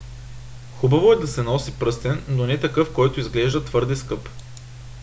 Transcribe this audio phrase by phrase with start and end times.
[0.79, 4.29] хубаво е да се носи пръстен но не такъв който изглежда твърде скъп